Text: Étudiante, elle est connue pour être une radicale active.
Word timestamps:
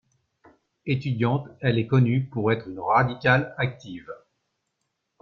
Étudiante, 0.87 1.47
elle 1.59 1.77
est 1.77 1.85
connue 1.85 2.25
pour 2.25 2.51
être 2.51 2.67
une 2.67 2.79
radicale 2.79 3.53
active. 3.59 4.11